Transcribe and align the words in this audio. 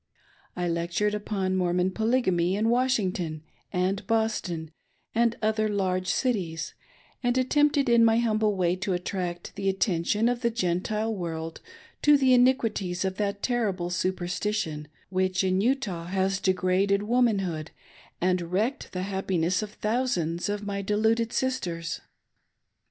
I 0.55 0.67
lectured 0.67 1.13
upon 1.13 1.55
Mormon 1.55 1.91
Polygamy, 1.91 2.55
in 2.55 2.69
Washington, 2.69 3.43
and 3.71 4.07
Boston, 4.07 4.71
and 5.13 5.35
other 5.43 5.69
large 5.69 6.07
cities, 6.07 6.73
and 7.21 7.37
attempted 7.37 7.87
in 7.87 8.03
my 8.03 8.17
humble 8.17 8.55
way 8.55 8.75
to 8.77 8.93
attract 8.93 9.53
the 9.55 9.69
attention 9.69 10.27
of 10.27 10.41
the 10.41 10.49
Gentile 10.49 11.13
world 11.13 11.61
to 12.01 12.17
the 12.17 12.33
iniquities 12.33 13.05
of 13.05 13.17
that 13.17 13.43
terrible 13.43 13.91
superstition 13.91 14.87
which, 15.11 15.43
in 15.43 15.61
Utah, 15.61 16.05
has 16.05 16.39
degraded 16.41 17.03
womanhood 17.03 17.69
and 18.19 18.41
wrecked 18.51 18.93
the 18.93 19.03
happiness 19.03 19.61
of 19.61 19.69
thousands 19.73 20.49
of 20.49 20.65
my 20.65 20.81
deluded 20.81 21.31
sisters. 21.31 22.01